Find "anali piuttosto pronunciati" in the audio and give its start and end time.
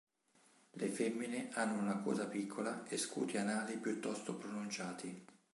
3.37-5.25